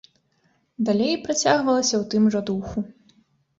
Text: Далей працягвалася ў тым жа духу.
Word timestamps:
Далей 0.87 1.13
працягвалася 1.27 1.95
ў 1.97 2.03
тым 2.15 2.23
жа 2.39 2.45
духу. 2.51 2.77